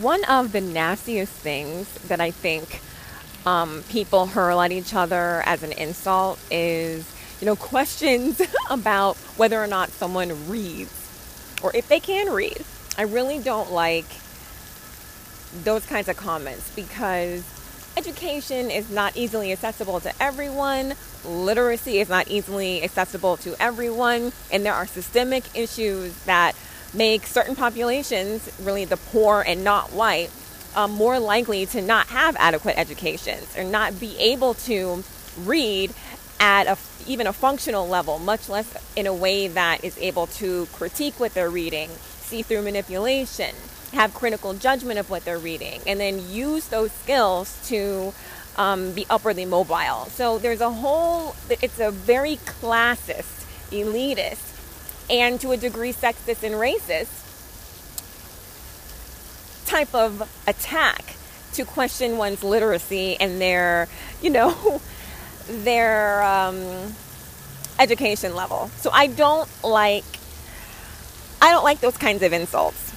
[0.00, 2.80] one of the nastiest things that I think
[3.46, 7.10] um, people hurl at each other as an insult is,
[7.40, 8.40] you know, questions
[8.70, 12.64] about whether or not someone reads or if they can read.
[12.96, 14.06] I really don't like
[15.64, 17.44] those kinds of comments because
[17.96, 20.94] education is not easily accessible to everyone.
[21.24, 24.32] Literacy is not easily accessible to everyone.
[24.50, 26.54] And there are systemic issues that
[26.92, 30.30] make certain populations, really the poor and not white,
[30.74, 35.02] um, more likely to not have adequate educations or not be able to
[35.44, 35.92] read
[36.38, 40.66] at a, even a functional level, much less in a way that is able to
[40.72, 41.88] critique what they're reading,
[42.20, 43.54] see through manipulation,
[43.92, 48.12] have critical judgment of what they're reading, and then use those skills to
[48.56, 50.06] um, be upwardly mobile.
[50.06, 54.49] So there's a whole, it's a very classist, elitist,
[55.10, 57.08] and to a degree sexist and racist
[59.66, 61.16] type of attack
[61.52, 63.88] to question one's literacy and their,
[64.22, 64.80] you know,
[65.48, 66.94] their um,
[67.78, 68.68] education level.
[68.76, 70.04] So I don't like,
[71.42, 72.92] I don't like those kinds of insults.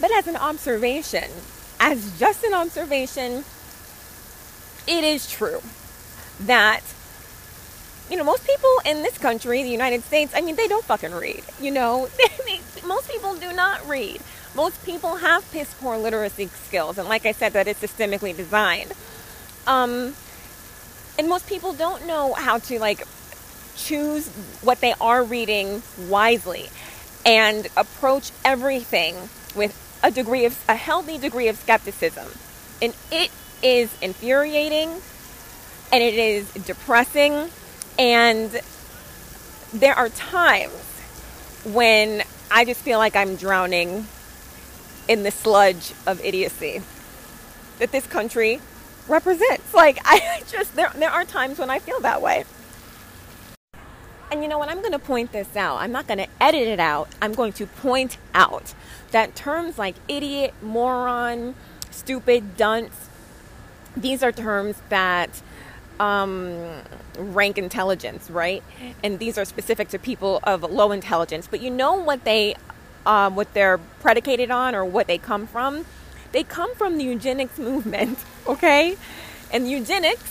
[0.00, 1.30] But as an observation,
[1.80, 3.44] as just an observation,
[4.86, 5.62] it is true
[6.40, 6.82] that
[8.10, 11.12] you know most people in this country, the United States, I mean they don't fucking
[11.12, 11.42] read.
[11.60, 12.08] You know,
[12.86, 14.20] most people do not read.
[14.54, 18.92] Most people have piss poor literacy skills, and like I said, that is systemically designed.
[19.66, 20.14] Um,
[21.18, 23.02] and most people don't know how to like
[23.76, 24.28] choose
[24.62, 26.68] what they are reading wisely
[27.26, 29.16] and approach everything
[29.54, 32.28] with a degree of a healthy degree of skepticism.
[32.82, 33.30] And it
[33.62, 34.90] is infuriating
[35.92, 37.50] and it is depressing
[37.98, 38.60] and
[39.72, 40.72] there are times
[41.64, 44.06] when I just feel like I'm drowning
[45.08, 46.82] in the sludge of idiocy
[47.78, 48.60] that this country
[49.08, 49.74] represents.
[49.74, 52.44] Like I just there there are times when I feel that way.
[54.30, 54.68] And you know what?
[54.68, 55.76] I'm going to point this out.
[55.76, 57.08] I'm not going to edit it out.
[57.22, 58.74] I'm going to point out
[59.12, 61.54] that terms like idiot, moron,
[61.90, 63.08] stupid, dunce,
[63.96, 65.40] these are terms that
[66.00, 66.82] um,
[67.18, 68.62] rank intelligence, right?
[69.02, 71.48] And these are specific to people of low intelligence.
[71.50, 72.56] But you know what they,
[73.06, 75.84] um, what they're predicated on, or what they come from?
[76.32, 78.96] They come from the eugenics movement, okay?
[79.52, 80.30] And eugenics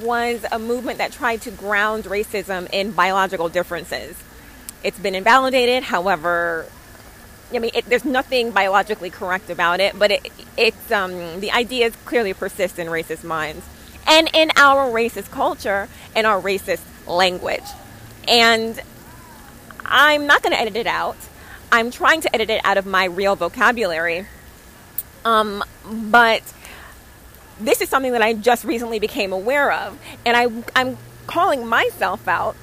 [0.00, 4.22] was a movement that tried to ground racism in biological differences.
[4.82, 6.66] It's been invalidated, however,
[7.52, 11.94] I mean, it, there's nothing biologically correct about it, but it, it's um, the ideas
[12.04, 13.64] clearly persist in racist minds
[14.06, 17.64] and in our racist culture and our racist language.
[18.28, 18.80] And
[19.84, 21.16] I'm not going to edit it out.
[21.70, 24.26] I'm trying to edit it out of my real vocabulary.
[25.24, 26.42] Um, but
[27.60, 30.46] this is something that I just recently became aware of, and I,
[30.78, 32.54] I'm calling myself out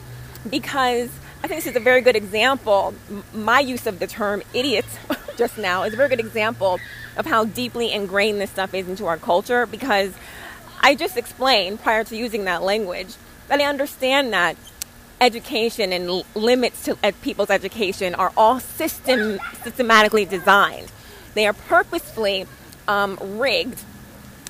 [0.49, 1.09] because
[1.43, 2.93] I think this is a very good example.
[3.33, 4.85] My use of the term idiot
[5.37, 6.79] just now is a very good example
[7.17, 10.13] of how deeply ingrained this stuff is into our culture because
[10.85, 13.15] I just explained prior to using that language
[13.47, 14.57] that I understand that
[15.21, 20.91] education and limits to people's education are all system systematically designed.
[21.35, 22.47] They are purposefully
[22.89, 23.79] um, rigged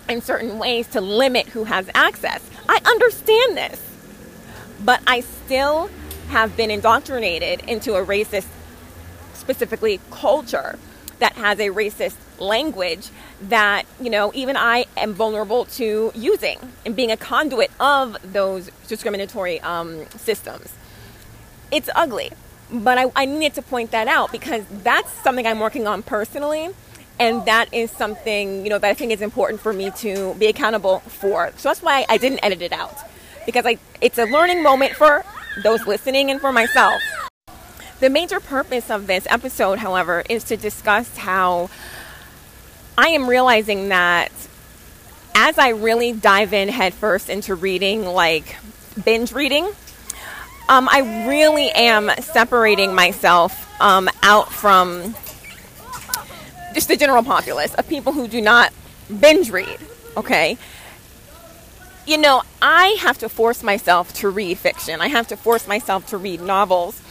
[0.09, 2.41] in certain ways to limit who has access.
[2.67, 3.79] I understand this,
[4.83, 5.91] but I still
[6.29, 8.47] have been indoctrinated into a racist,
[9.35, 10.79] specifically culture
[11.23, 13.07] that has a racist language
[13.41, 18.69] that, you know, even I am vulnerable to using and being a conduit of those
[18.89, 20.73] discriminatory um, systems.
[21.71, 22.31] It's ugly,
[22.69, 26.71] but I, I needed to point that out because that's something I'm working on personally
[27.19, 30.47] and that is something you know that I think is important for me to be
[30.47, 31.53] accountable for.
[31.55, 32.97] So that's why I didn't edit it out
[33.45, 35.23] because I it's a learning moment for
[35.63, 37.01] those listening and for myself.
[38.03, 41.69] The major purpose of this episode, however, is to discuss how
[42.97, 44.29] I am realizing that
[45.33, 48.57] as I really dive in headfirst into reading, like
[49.05, 49.63] binge reading,
[50.67, 55.15] um, I really am separating myself um, out from
[56.73, 58.73] just the general populace of people who do not
[59.17, 59.79] binge read,
[60.17, 60.57] okay?
[62.05, 64.99] You know, I have to force myself to read fiction.
[64.99, 67.01] I have to force myself to read novels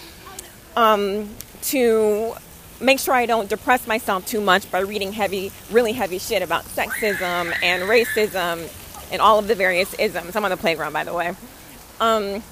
[0.77, 1.29] um,
[1.63, 2.35] to
[2.81, 6.65] make sure I don't depress myself too much by reading heavy, really heavy shit about
[6.65, 8.69] sexism and racism
[9.13, 10.35] and all of the various isms.
[10.35, 11.35] I'm on the playground, by the way.
[12.01, 12.43] Um,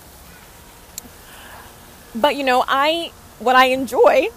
[2.14, 4.28] but you know, I what I enjoy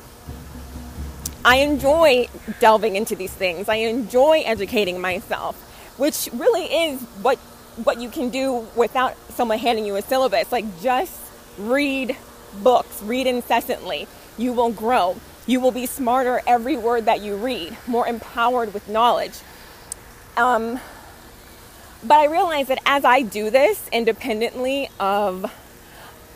[1.46, 2.28] I enjoy
[2.60, 3.68] delving into these things.
[3.68, 5.56] I enjoy educating myself,
[5.98, 7.38] which really is what
[7.84, 10.52] what you can do without someone handing you a syllabus.
[10.52, 11.20] Like just
[11.58, 12.16] read
[12.62, 14.08] books, read incessantly.
[14.38, 15.18] You will grow.
[15.46, 19.34] You will be smarter every word that you read, more empowered with knowledge.
[20.38, 20.80] Um,
[22.04, 25.52] but I realize that as I do this independently of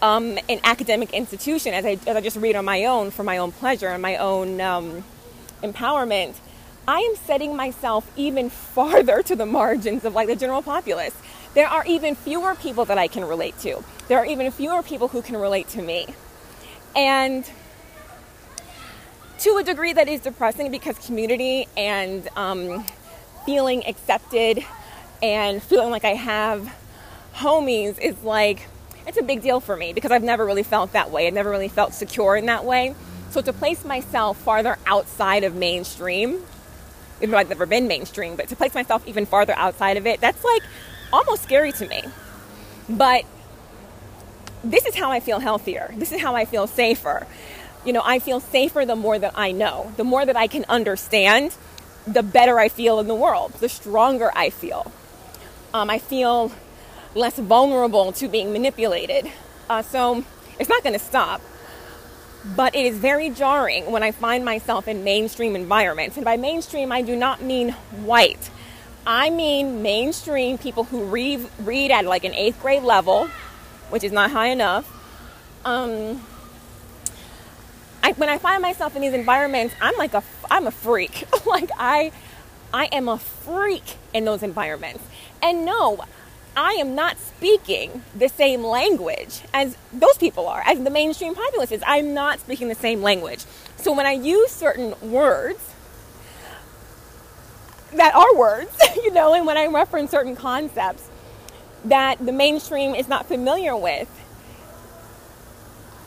[0.01, 3.37] um, an academic institution, as I, as I just read on my own for my
[3.37, 5.03] own pleasure and my own um,
[5.63, 6.35] empowerment,
[6.87, 11.13] I am setting myself even farther to the margins of like the general populace.
[11.53, 13.83] There are even fewer people that I can relate to.
[14.07, 16.07] There are even fewer people who can relate to me.
[16.95, 17.49] And
[19.39, 22.85] to a degree that is depressing because community and um,
[23.45, 24.63] feeling accepted
[25.21, 26.73] and feeling like I have
[27.35, 28.65] homies is like,
[29.05, 31.27] it's a big deal for me because I've never really felt that way.
[31.27, 32.95] I've never really felt secure in that way.
[33.31, 36.43] So to place myself farther outside of mainstream,
[37.17, 40.21] even though I've never been mainstream, but to place myself even farther outside of it,
[40.21, 40.63] that's like
[41.11, 42.03] almost scary to me.
[42.89, 43.25] But
[44.63, 45.93] this is how I feel healthier.
[45.95, 47.27] This is how I feel safer.
[47.85, 50.65] You know, I feel safer the more that I know, the more that I can
[50.67, 51.55] understand,
[52.05, 54.91] the better I feel in the world, the stronger I feel.
[55.73, 56.51] Um, I feel
[57.15, 59.31] less vulnerable to being manipulated.
[59.69, 60.23] Uh, so
[60.59, 61.41] it's not going to stop.
[62.55, 66.15] But it is very jarring when I find myself in mainstream environments.
[66.17, 67.71] And by mainstream, I do not mean
[68.03, 68.49] white.
[69.05, 73.29] I mean mainstream people who read, read at like an eighth grade level,
[73.89, 74.85] which is not high enough.
[75.65, 76.21] Um,
[78.03, 81.27] I, when I find myself in these environments, I'm like a, I'm a freak.
[81.45, 82.11] like I,
[82.73, 85.03] I am a freak in those environments.
[85.41, 86.05] And no,
[86.57, 91.71] I am not speaking the same language as those people are, as the mainstream populace
[91.71, 91.83] is.
[91.85, 93.45] I'm not speaking the same language.
[93.75, 95.59] So when I use certain words
[97.93, 101.07] that are words, you know, and when I reference certain concepts
[101.85, 104.09] that the mainstream is not familiar with,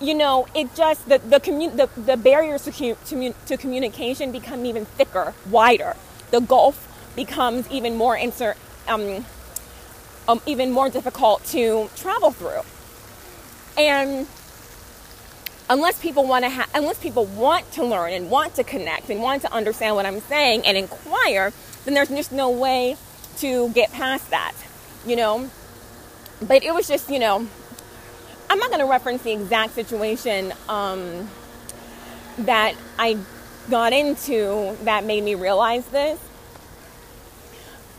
[0.00, 5.32] you know, it just the the, the, the barriers to, to communication become even thicker,
[5.48, 5.94] wider.
[6.32, 8.56] The gulf becomes even more insert.
[8.88, 9.24] Um,
[10.30, 12.62] um, even more difficult to travel through.
[13.76, 14.26] And
[15.68, 19.20] unless people want to ha- unless people want to learn and want to connect and
[19.20, 21.52] want to understand what I'm saying and inquire,
[21.84, 22.96] then there's just no way
[23.38, 24.54] to get past that,
[25.06, 25.50] you know.
[26.40, 27.46] But it was just, you know,
[28.48, 31.28] I'm not going to reference the exact situation um,
[32.38, 33.18] that I
[33.68, 36.18] got into that made me realize this.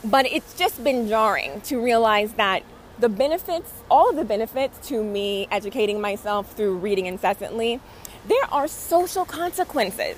[0.04, 2.64] But it's just been jarring to realize that
[3.00, 7.80] the benefits, all of the benefits to me educating myself through reading incessantly,
[8.28, 10.18] there are social consequences.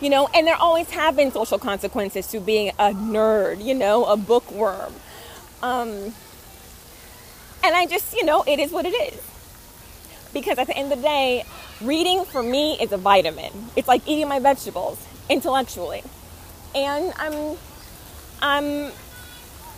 [0.00, 4.04] You know, and there always have been social consequences to being a nerd, you know,
[4.04, 4.94] a bookworm.
[5.60, 6.14] Um,
[7.64, 9.20] and I just, you know, it is what it is.
[10.32, 11.44] Because at the end of the day,
[11.80, 13.52] reading for me is a vitamin.
[13.74, 16.04] It's like eating my vegetables intellectually.
[16.76, 17.56] And I'm
[18.40, 18.92] I'm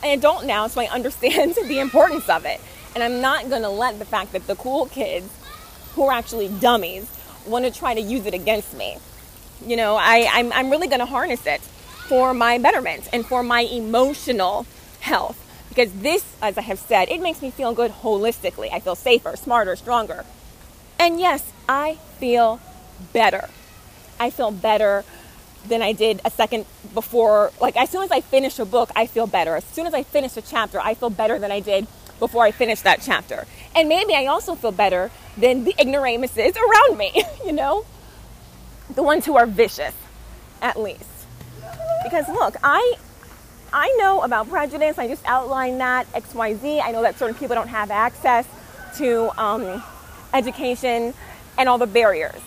[0.03, 2.61] an adult now, so I understand the importance of it.
[2.95, 5.29] And I'm not going to let the fact that the cool kids,
[5.95, 7.09] who are actually dummies,
[7.47, 8.97] want to try to use it against me.
[9.65, 11.61] You know, I, I'm, I'm really going to harness it
[12.09, 14.67] for my betterment and for my emotional
[15.01, 15.37] health.
[15.69, 18.73] Because this, as I have said, it makes me feel good holistically.
[18.73, 20.25] I feel safer, smarter, stronger.
[20.99, 22.61] And yes, I feel
[23.13, 23.49] better.
[24.19, 25.05] I feel better
[25.67, 27.53] than I did a second before.
[27.61, 29.57] Like, as soon as I finish a book, I feel better.
[29.57, 31.87] As soon as I finish a chapter, I feel better than I did
[32.19, 33.47] before I finished that chapter.
[33.75, 37.85] And maybe I also feel better than the ignoramuses around me, you know?
[38.95, 39.95] The ones who are vicious,
[40.61, 41.05] at least.
[42.03, 42.97] Because look, I
[43.73, 44.99] I know about prejudice.
[44.99, 46.83] I just outlined that XYZ.
[46.83, 48.47] I know that certain people don't have access
[48.97, 49.83] to um,
[50.35, 51.15] education
[51.57, 52.41] and all the barriers.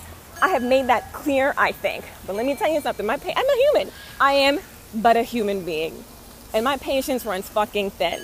[0.43, 2.03] I have made that clear, I think.
[2.27, 3.05] But let me tell you something.
[3.05, 3.93] My pa- I'm a human.
[4.19, 4.59] I am
[4.93, 6.03] but a human being.
[6.53, 8.19] And my patience runs fucking thin.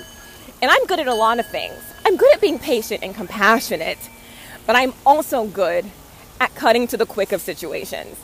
[0.61, 1.79] And I'm good at a lot of things.
[2.05, 3.97] I'm good at being patient and compassionate.
[4.67, 5.85] But I'm also good
[6.41, 8.17] at cutting to the quick of situations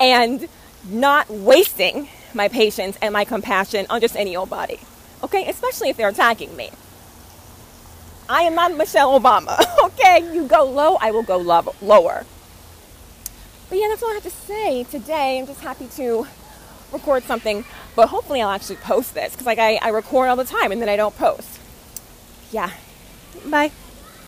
[0.00, 0.48] and
[0.88, 4.78] not wasting my patience and my compassion on just any old body.
[5.24, 5.48] Okay?
[5.48, 6.70] Especially if they're attacking me.
[8.28, 9.60] I am not Michelle Obama.
[9.86, 10.32] Okay?
[10.32, 12.24] You go low, I will go low- lower.
[13.68, 15.38] But yeah, that's all I have to say today.
[15.38, 16.26] I'm just happy to
[16.92, 17.64] record something,
[17.96, 20.80] but hopefully I'll actually post this because like I, I record all the time and
[20.80, 21.58] then I don't post.
[22.52, 22.70] Yeah.
[23.46, 23.72] Bye.